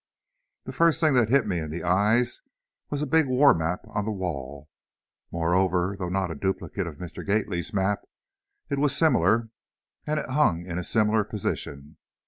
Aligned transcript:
The 0.63 0.71
first 0.73 0.99
thing 0.99 1.13
that 1.13 1.29
hit 1.29 1.45
me 1.45 1.59
in 1.59 1.69
the 1.69 1.83
eyes, 1.83 2.41
was 2.89 3.03
a 3.03 3.05
big 3.05 3.27
war 3.27 3.53
map 3.53 3.81
on 3.87 4.03
the 4.03 4.11
wall. 4.11 4.67
Moreover, 5.31 5.95
though 5.99 6.09
not 6.09 6.31
a 6.31 6.33
duplicate 6.33 6.87
of 6.87 6.95
Mr. 6.97 7.23
Gately's 7.23 7.71
map, 7.71 7.99
it 8.67 8.79
was 8.79 8.97
similar, 8.97 9.49
and 10.07 10.19
it 10.19 10.27
hung 10.31 10.65
in 10.65 10.79
a 10.79 10.83
similar 10.83 11.23
position. 11.23 11.97